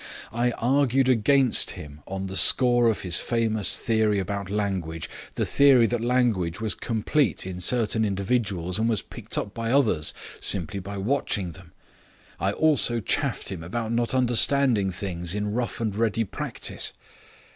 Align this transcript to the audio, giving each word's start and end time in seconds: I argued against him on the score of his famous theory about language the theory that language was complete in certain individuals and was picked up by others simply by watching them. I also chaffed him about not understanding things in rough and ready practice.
I 0.33 0.49
argued 0.53 1.07
against 1.09 1.71
him 1.77 2.01
on 2.07 2.25
the 2.25 2.35
score 2.35 2.89
of 2.89 3.01
his 3.01 3.19
famous 3.19 3.77
theory 3.77 4.17
about 4.17 4.49
language 4.49 5.07
the 5.35 5.45
theory 5.45 5.85
that 5.85 6.01
language 6.01 6.59
was 6.59 6.73
complete 6.73 7.45
in 7.45 7.59
certain 7.59 8.03
individuals 8.03 8.79
and 8.79 8.89
was 8.89 9.03
picked 9.03 9.37
up 9.37 9.53
by 9.53 9.71
others 9.71 10.11
simply 10.39 10.79
by 10.79 10.97
watching 10.97 11.51
them. 11.51 11.71
I 12.39 12.51
also 12.51 12.99
chaffed 12.99 13.49
him 13.49 13.61
about 13.63 13.91
not 13.91 14.15
understanding 14.15 14.89
things 14.89 15.35
in 15.35 15.53
rough 15.53 15.79
and 15.79 15.95
ready 15.95 16.23
practice. 16.23 16.93